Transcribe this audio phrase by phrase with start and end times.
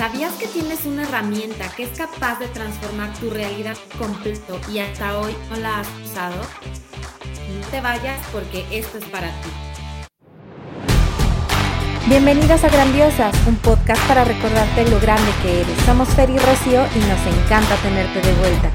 [0.00, 5.20] ¿Sabías que tienes una herramienta que es capaz de transformar tu realidad completo y hasta
[5.20, 6.40] hoy no la has usado?
[6.40, 9.50] No te vayas porque esto es para ti.
[12.08, 15.76] Bienvenidas a Grandiosas, un podcast para recordarte lo grande que eres.
[15.84, 18.72] Somos Fer y Rocío y nos encanta tenerte de vuelta.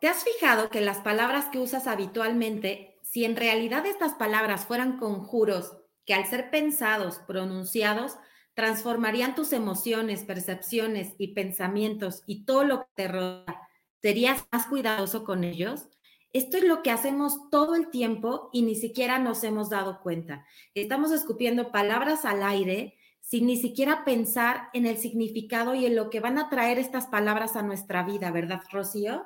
[0.00, 4.98] ¿Te has fijado que las palabras que usas habitualmente, si en realidad estas palabras fueran
[4.98, 8.16] conjuros que al ser pensados, pronunciados,
[8.60, 13.70] transformarían tus emociones, percepciones y pensamientos y todo lo que te rodea,
[14.02, 15.88] ¿serías más cuidadoso con ellos?
[16.34, 20.44] Esto es lo que hacemos todo el tiempo y ni siquiera nos hemos dado cuenta.
[20.74, 26.10] Estamos escupiendo palabras al aire sin ni siquiera pensar en el significado y en lo
[26.10, 29.24] que van a traer estas palabras a nuestra vida, ¿verdad, Rocío?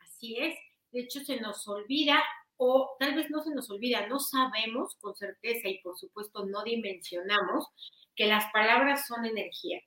[0.00, 0.56] Así es.
[0.90, 2.20] De hecho, se nos olvida
[2.56, 6.64] o tal vez no se nos olvida, no sabemos con certeza y por supuesto no
[6.64, 7.68] dimensionamos
[8.16, 9.80] que las palabras son energía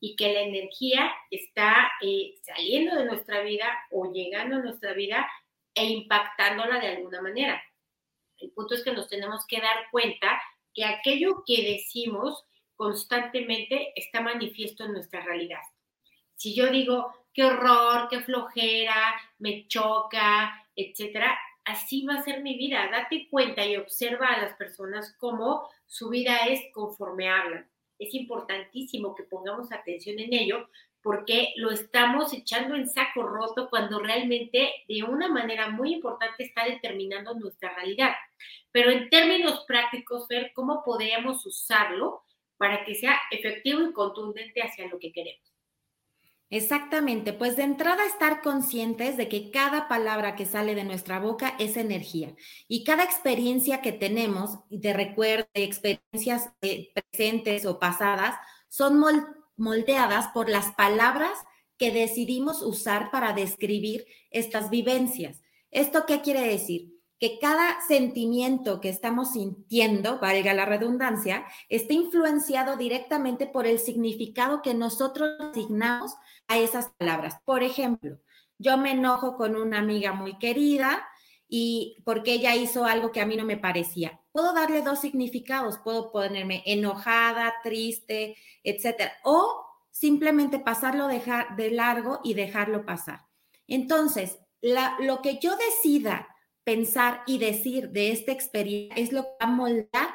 [0.00, 5.28] y que la energía está eh, saliendo de nuestra vida o llegando a nuestra vida
[5.74, 7.62] e impactándola de alguna manera.
[8.38, 10.40] El punto es que nos tenemos que dar cuenta
[10.72, 12.44] que aquello que decimos
[12.76, 15.60] constantemente está manifiesto en nuestra realidad.
[16.36, 22.56] Si yo digo, qué horror, qué flojera, me choca, etcétera, así va a ser mi
[22.56, 22.88] vida.
[22.90, 27.70] Date cuenta y observa a las personas cómo su vida es conforme hablan.
[27.98, 30.68] Es importantísimo que pongamos atención en ello
[31.02, 36.64] porque lo estamos echando en saco roto cuando realmente de una manera muy importante está
[36.64, 38.14] determinando nuestra realidad.
[38.72, 42.22] Pero en términos prácticos, ver cómo podríamos usarlo
[42.56, 45.53] para que sea efectivo y contundente hacia lo que queremos.
[46.54, 51.56] Exactamente, pues de entrada estar conscientes de que cada palabra que sale de nuestra boca
[51.58, 52.36] es energía
[52.68, 58.36] y cada experiencia que tenemos de recuerdo, experiencias eh, presentes o pasadas,
[58.68, 59.02] son
[59.56, 61.32] moldeadas por las palabras
[61.76, 65.42] que decidimos usar para describir estas vivencias.
[65.72, 66.93] ¿Esto qué quiere decir?
[67.18, 74.62] Que cada sentimiento que estamos sintiendo, valga la redundancia, está influenciado directamente por el significado
[74.62, 76.14] que nosotros asignamos
[76.48, 77.36] a esas palabras.
[77.44, 78.18] Por ejemplo,
[78.58, 81.06] yo me enojo con una amiga muy querida
[81.48, 84.20] y porque ella hizo algo que a mí no me parecía.
[84.32, 92.20] Puedo darle dos significados, puedo ponerme enojada, triste, etcétera, o simplemente pasarlo dejar de largo
[92.24, 93.26] y dejarlo pasar.
[93.68, 96.33] Entonces, lo que yo decida
[96.64, 100.08] pensar y decir de esta experiencia es lo que va a moldar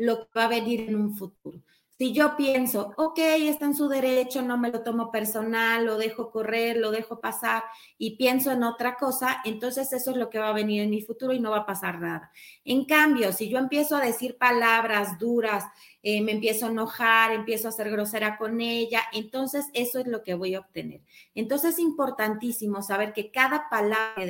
[0.00, 1.60] lo que va a venir en un futuro.
[1.98, 6.30] Si yo pienso, ok, está en su derecho, no me lo tomo personal, lo dejo
[6.30, 7.62] correr, lo dejo pasar
[7.98, 11.02] y pienso en otra cosa, entonces eso es lo que va a venir en mi
[11.02, 12.32] futuro y no va a pasar nada.
[12.64, 15.66] En cambio, si yo empiezo a decir palabras duras,
[16.02, 20.22] eh, me empiezo a enojar, empiezo a ser grosera con ella, entonces eso es lo
[20.22, 21.02] que voy a obtener.
[21.34, 24.24] Entonces es importantísimo saber que cada palabra que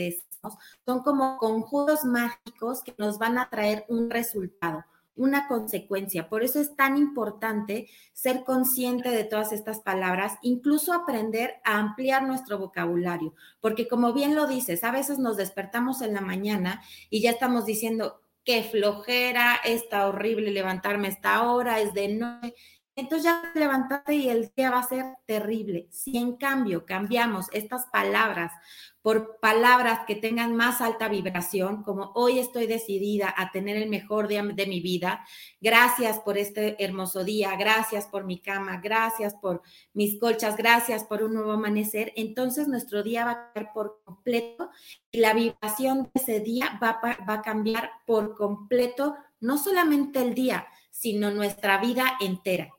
[0.86, 4.84] son como conjuros mágicos que nos van a traer un resultado
[5.20, 6.30] una consecuencia.
[6.30, 12.26] Por eso es tan importante ser consciente de todas estas palabras, incluso aprender a ampliar
[12.26, 17.20] nuestro vocabulario, porque como bien lo dices, a veces nos despertamos en la mañana y
[17.20, 22.54] ya estamos diciendo, qué flojera, está horrible levantarme esta hora, es de noche.
[22.96, 25.88] Entonces ya levantate y el día va a ser terrible.
[25.90, 28.52] Si en cambio cambiamos estas palabras
[29.00, 34.28] por palabras que tengan más alta vibración, como hoy estoy decidida a tener el mejor
[34.28, 35.24] día de mi vida.
[35.60, 39.62] Gracias por este hermoso día, gracias por mi cama, gracias por
[39.94, 42.12] mis colchas, gracias por un nuevo amanecer.
[42.16, 44.70] Entonces nuestro día va a cambiar por completo
[45.10, 50.66] y la vibración de ese día va a cambiar por completo, no solamente el día,
[50.90, 52.70] sino nuestra vida entera.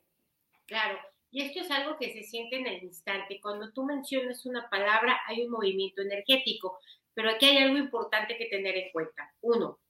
[0.71, 0.97] Claro.
[1.31, 3.41] Y esto es algo que se siente en el instante.
[3.41, 6.79] Cuando tú mencionas una palabra, hay un movimiento energético,
[7.13, 9.33] pero aquí hay algo importante que tener en cuenta.
[9.41, 9.81] Uno,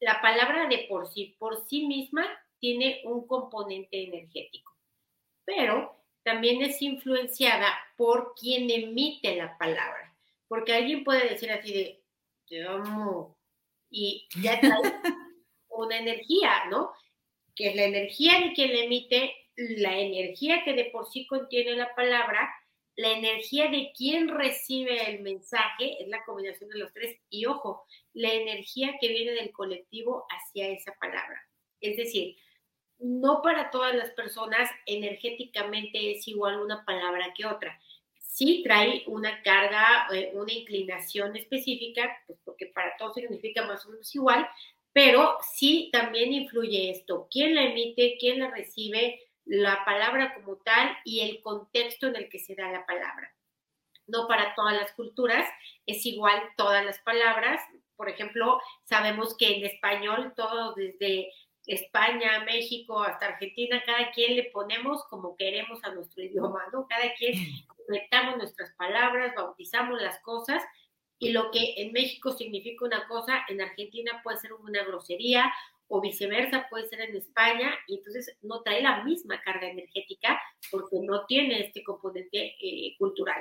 [0.00, 2.26] la palabra de por sí, por sí misma,
[2.58, 4.76] tiene un componente energético,
[5.44, 10.16] pero también es influenciada por quien emite la palabra,
[10.48, 12.02] porque alguien puede decir así de,
[12.48, 13.38] te amo,
[13.88, 14.80] y ya trae
[15.68, 16.90] una energía, ¿no?
[17.54, 21.76] Que es la energía de quien le emite la energía que de por sí contiene
[21.76, 22.48] la palabra,
[22.96, 27.86] la energía de quien recibe el mensaje, es la combinación de los tres, y ojo,
[28.14, 31.42] la energía que viene del colectivo hacia esa palabra.
[31.80, 32.36] Es decir,
[32.98, 37.78] no para todas las personas energéticamente es igual una palabra que otra.
[38.18, 43.90] Sí trae una carga, eh, una inclinación específica, pues porque para todos significa más o
[43.90, 44.48] menos igual,
[44.92, 50.96] pero sí también influye esto, quién la emite, quién la recibe, la palabra como tal
[51.04, 53.32] y el contexto en el que se da la palabra.
[54.06, 55.48] No para todas las culturas
[55.86, 57.60] es igual todas las palabras.
[57.96, 61.32] Por ejemplo, sabemos que en español, todo desde
[61.66, 66.86] España, México, hasta Argentina, cada quien le ponemos como queremos a nuestro idioma, ¿no?
[66.86, 67.34] Cada quien
[67.86, 70.62] conectamos nuestras palabras, bautizamos las cosas
[71.18, 75.52] y lo que en México significa una cosa, en Argentina puede ser una grosería
[75.88, 80.40] o viceversa, puede ser en España, y entonces no trae la misma carga energética
[80.70, 83.40] porque no tiene este componente eh, cultural.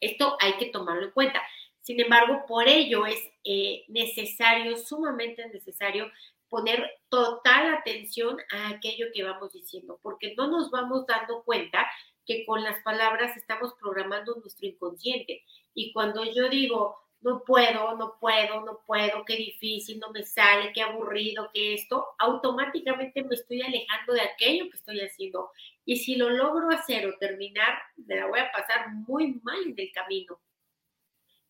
[0.00, 1.42] Esto hay que tomarlo en cuenta.
[1.80, 6.10] Sin embargo, por ello es eh, necesario, sumamente necesario,
[6.48, 11.86] poner total atención a aquello que vamos diciendo, porque no nos vamos dando cuenta
[12.26, 15.44] que con las palabras estamos programando nuestro inconsciente.
[15.74, 20.72] Y cuando yo digo, no puedo, no puedo, no puedo, qué difícil, no me sale,
[20.72, 25.50] qué aburrido, qué esto, automáticamente me estoy alejando de aquello que estoy haciendo.
[25.84, 29.74] Y si lo logro hacer o terminar, me la voy a pasar muy mal en
[29.76, 30.40] el camino.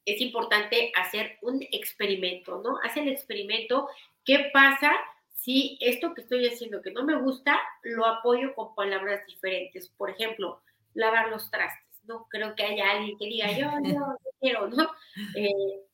[0.05, 2.79] Es importante hacer un experimento, ¿no?
[2.83, 3.89] Haz el experimento,
[4.25, 4.93] ¿qué pasa
[5.35, 9.89] si esto que estoy haciendo que no me gusta, lo apoyo con palabras diferentes?
[9.91, 10.63] Por ejemplo,
[10.95, 14.91] lavar los trastes no creo que haya alguien que diga, yo, yo, quiero, ¿no?
[15.37, 15.85] Eh,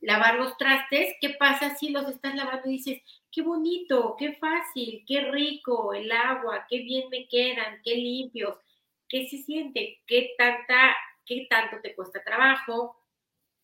[0.00, 5.04] lavar los trastes, ¿qué pasa si los estás lavando y dices, qué bonito, qué fácil,
[5.06, 8.58] qué rico el agua, qué bien me quedan, qué limpios,
[9.08, 10.94] qué se siente, qué tanta,
[11.24, 12.96] qué tanto te cuesta trabajo,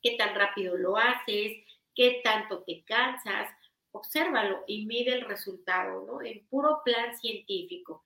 [0.03, 1.59] qué tan rápido lo haces,
[1.95, 3.51] qué tanto te cansas,
[3.93, 6.23] obsérvalo y mide el resultado, ¿no?
[6.23, 8.05] En puro plan científico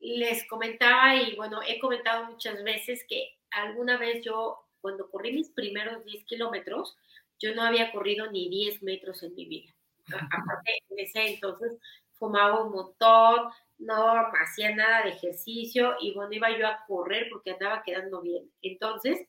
[0.00, 5.50] les comentaba y bueno, he comentado muchas veces que alguna vez yo, cuando corrí mis
[5.50, 6.96] primeros 10 kilómetros,
[7.38, 9.74] yo no había corrido ni 10 metros en mi vida.
[10.32, 11.78] Aparte, en ese entonces
[12.14, 17.52] fumaba un montón, no hacía nada de ejercicio y bueno, iba yo a correr porque
[17.52, 18.50] andaba quedando bien.
[18.60, 19.26] Entonces,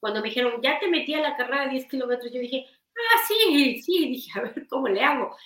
[0.00, 3.22] cuando me dijeron, ya te metí a la carrera de 10 kilómetros, yo dije, ah,
[3.26, 5.36] sí, sí, dije, a ver cómo le hago.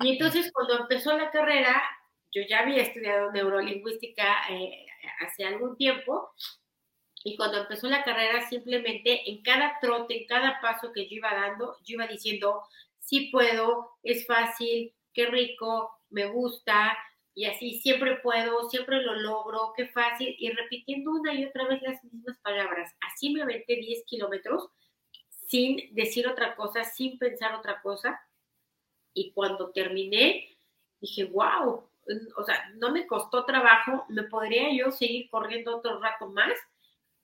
[0.00, 1.80] Y entonces, cuando empezó la carrera,
[2.32, 4.86] yo ya había estudiado neurolingüística eh,
[5.20, 6.32] hace algún tiempo
[7.26, 11.32] y cuando empezó la carrera simplemente en cada trote, en cada paso que yo iba
[11.32, 12.62] dando, yo iba diciendo,
[13.00, 16.96] sí puedo, es fácil, qué rico, me gusta,
[17.34, 21.80] y así siempre puedo, siempre lo logro, qué fácil, y repitiendo una y otra vez
[21.82, 22.94] las mismas palabras.
[23.00, 24.68] Así me aventé 10 kilómetros
[25.48, 28.20] sin decir otra cosa, sin pensar otra cosa,
[29.14, 30.58] y cuando terminé,
[31.00, 31.88] dije, wow,
[32.36, 36.52] o sea, no me costó trabajo, me podría yo seguir corriendo otro rato más,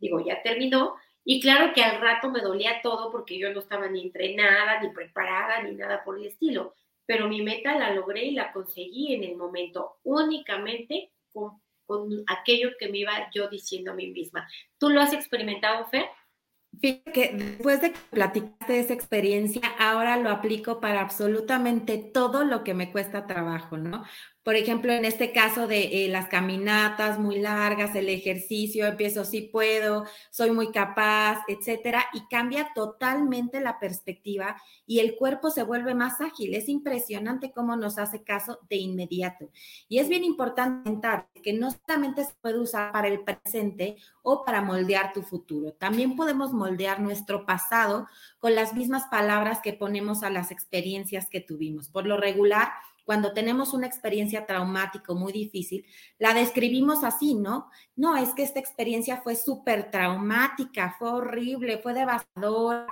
[0.00, 3.88] digo, ya terminó, y claro que al rato me dolía todo porque yo no estaba
[3.88, 6.75] ni entrenada, ni preparada, ni nada por el estilo,
[7.06, 12.70] pero mi meta la logré y la conseguí en el momento, únicamente con, con aquello
[12.79, 14.49] que me iba yo diciendo a mí misma.
[14.79, 16.06] ¿Tú lo has experimentado, Fer?
[16.79, 22.62] Fíjate que después de que platicaste esa experiencia, ahora lo aplico para absolutamente todo lo
[22.62, 24.05] que me cuesta trabajo, ¿no?
[24.42, 29.42] Por ejemplo, en este caso de eh, las caminatas muy largas, el ejercicio, empiezo, sí
[29.42, 34.56] puedo, soy muy capaz, etcétera, y cambia totalmente la perspectiva
[34.87, 36.54] y el cuerpo se vuelve más ágil.
[36.54, 39.50] Es impresionante cómo nos hace caso de inmediato.
[39.88, 44.44] Y es bien importante comentar que no solamente se puede usar para el presente o
[44.44, 48.06] para moldear tu futuro, también podemos moldear nuestro pasado
[48.38, 51.88] con las mismas palabras que ponemos a las experiencias que tuvimos.
[51.88, 52.70] Por lo regular,
[53.10, 55.84] cuando tenemos una experiencia traumática muy difícil,
[56.17, 57.69] la describimos así, ¿no?
[57.96, 62.86] No, es que esta experiencia fue súper traumática, fue horrible, fue devastadora,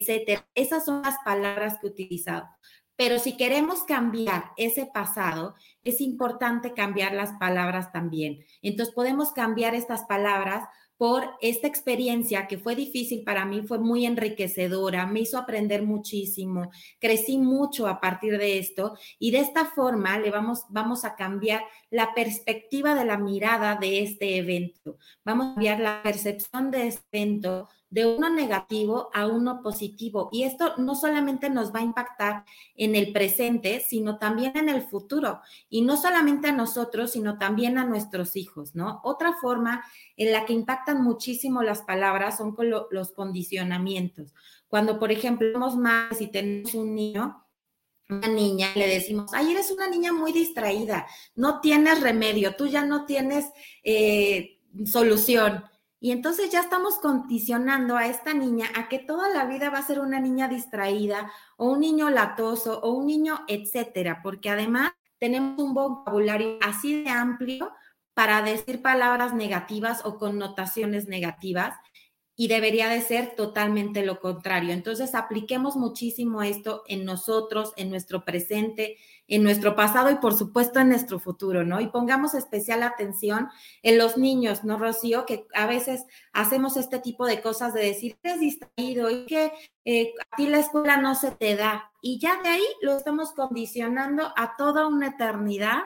[0.00, 0.44] etcétera.
[0.56, 2.48] Esas son las palabras que he utilizado.
[2.96, 8.44] Pero si queremos cambiar ese pasado, es importante cambiar las palabras también.
[8.62, 10.68] Entonces podemos cambiar estas palabras
[11.00, 16.70] por esta experiencia que fue difícil para mí, fue muy enriquecedora, me hizo aprender muchísimo,
[16.98, 21.62] crecí mucho a partir de esto y de esta forma le vamos, vamos a cambiar
[21.90, 27.04] la perspectiva de la mirada de este evento, vamos a cambiar la percepción de este
[27.12, 30.28] evento de uno negativo a uno positivo.
[30.32, 32.44] Y esto no solamente nos va a impactar
[32.76, 35.40] en el presente, sino también en el futuro.
[35.68, 39.00] Y no solamente a nosotros, sino también a nuestros hijos, ¿no?
[39.02, 39.84] Otra forma
[40.16, 44.32] en la que impactan muchísimo las palabras son con los condicionamientos.
[44.68, 47.44] Cuando, por ejemplo, somos más y tenemos un niño,
[48.10, 52.84] una niña, le decimos, ay, eres una niña muy distraída, no tienes remedio, tú ya
[52.84, 53.46] no tienes
[53.84, 55.64] eh, solución.
[56.02, 59.86] Y entonces ya estamos condicionando a esta niña a que toda la vida va a
[59.86, 65.62] ser una niña distraída o un niño latoso o un niño, etcétera, porque además tenemos
[65.62, 67.70] un vocabulario así de amplio
[68.14, 71.74] para decir palabras negativas o connotaciones negativas
[72.40, 74.72] y debería de ser totalmente lo contrario.
[74.72, 78.96] Entonces, apliquemos muchísimo esto en nosotros, en nuestro presente,
[79.28, 81.82] en nuestro pasado y por supuesto en nuestro futuro, ¿no?
[81.82, 83.50] Y pongamos especial atención
[83.82, 85.26] en los niños, ¿no, Rocío?
[85.26, 89.52] Que a veces hacemos este tipo de cosas de decir, eres distraído y que
[89.84, 91.92] eh, a ti la escuela no se te da.
[92.00, 95.80] Y ya de ahí lo estamos condicionando a toda una eternidad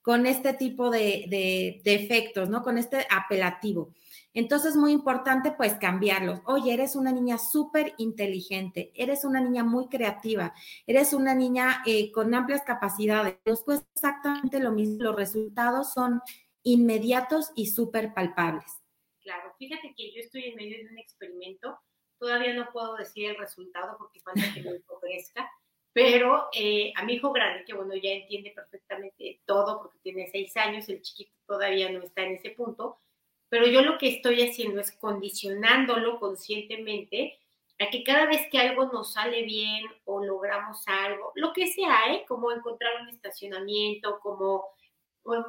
[0.00, 2.62] con este tipo de, de, efectos, ¿no?
[2.62, 3.92] Con este apelativo.
[4.34, 6.40] Entonces, muy importante, pues cambiarlos.
[6.44, 10.54] Oye, eres una niña súper inteligente, eres una niña muy creativa,
[10.86, 13.38] eres una niña eh, con amplias capacidades.
[13.44, 15.02] Nos exactamente lo mismo.
[15.02, 16.20] Los resultados son
[16.62, 18.80] inmediatos y súper palpables.
[19.22, 21.78] Claro, fíjate que yo estoy en medio de un experimento.
[22.18, 25.50] Todavía no puedo decir el resultado porque falta que mi hijo crezca,
[25.92, 30.56] pero eh, a mi hijo grande, que bueno, ya entiende perfectamente todo porque tiene seis
[30.56, 33.00] años, el chiquito todavía no está en ese punto,
[33.48, 37.38] pero yo lo que estoy haciendo es condicionándolo conscientemente
[37.78, 42.12] a que cada vez que algo nos sale bien o logramos algo, lo que sea,
[42.12, 42.24] ¿eh?
[42.26, 44.64] como encontrar un estacionamiento, como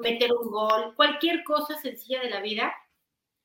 [0.01, 2.73] meter un gol, cualquier cosa sencilla de la vida,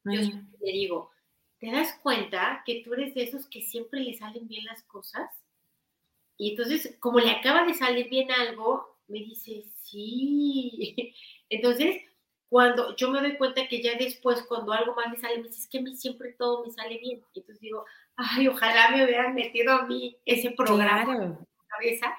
[0.04, 1.11] yo le digo,
[1.58, 5.30] ¿te das cuenta que tú eres de esos que siempre le salen bien las cosas?
[6.37, 11.14] Y entonces, como le acaba de salir bien algo, me dice, sí.
[11.49, 12.02] Entonces,
[12.54, 15.58] cuando yo me doy cuenta que ya después, cuando algo más me sale, me dice,
[15.58, 17.20] es que a mí siempre todo me sale bien.
[17.32, 17.84] Y entonces digo,
[18.14, 22.16] ay, ojalá me hubieran metido a mí ese programa en la cabeza,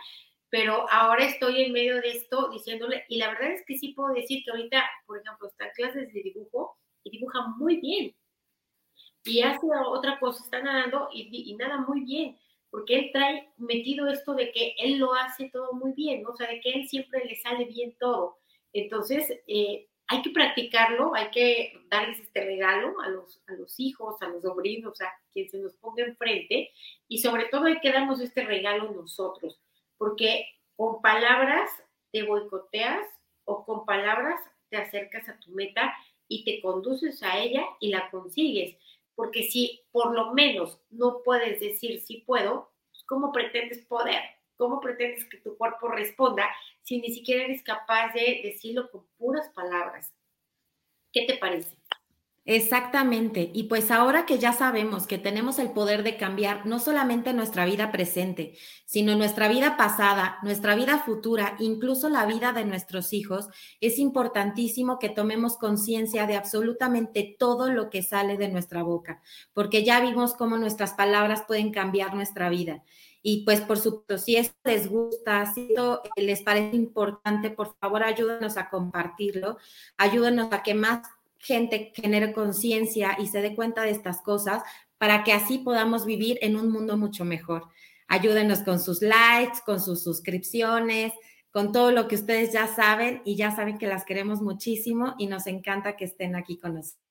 [0.49, 4.13] pero ahora estoy en medio de esto diciéndole, y la verdad es que sí puedo
[4.13, 8.13] decir que ahorita, por ejemplo, está en clases de dibujo y dibuja muy bien.
[9.23, 12.37] Y hace otra cosa, está nadando y, y nada muy bien,
[12.69, 16.49] porque él trae metido esto de que él lo hace todo muy bien, o sea,
[16.49, 18.39] de que él siempre le sale bien todo.
[18.73, 24.21] Entonces, eh, hay que practicarlo, hay que darles este regalo a los, a los hijos,
[24.21, 26.71] a los sobrinos, a quien se nos ponga enfrente,
[27.07, 29.59] y sobre todo hay que darnos este regalo nosotros,
[29.97, 30.45] porque
[30.75, 31.69] con palabras
[32.11, 33.07] te boicoteas
[33.45, 35.93] o con palabras te acercas a tu meta
[36.27, 38.77] y te conduces a ella y la consigues.
[39.15, 44.21] Porque si por lo menos no puedes decir si puedo, pues, ¿cómo pretendes poder?
[44.57, 46.45] ¿Cómo pretendes que tu cuerpo responda
[46.81, 50.13] si ni siquiera eres capaz de decirlo con puras palabras?
[51.11, 51.77] ¿Qué te parece?
[52.47, 53.49] Exactamente.
[53.55, 57.65] Y pues ahora que ya sabemos que tenemos el poder de cambiar no solamente nuestra
[57.65, 63.47] vida presente, sino nuestra vida pasada, nuestra vida futura, incluso la vida de nuestros hijos,
[63.81, 69.83] es importantísimo que tomemos conciencia de absolutamente todo lo que sale de nuestra boca, porque
[69.83, 72.83] ya vimos cómo nuestras palabras pueden cambiar nuestra vida.
[73.27, 78.03] Y pues por supuesto, si esto les gusta, si esto les parece importante, por favor
[78.03, 79.57] ayúdenos a compartirlo,
[79.97, 81.07] ayúdenos a que más
[81.39, 84.61] gente genere conciencia y se dé cuenta de estas cosas
[84.99, 87.63] para que así podamos vivir en un mundo mucho mejor.
[88.07, 91.11] Ayúdenos con sus likes, con sus suscripciones,
[91.49, 95.25] con todo lo que ustedes ya saben y ya saben que las queremos muchísimo y
[95.25, 97.04] nos encanta que estén aquí con nosotros.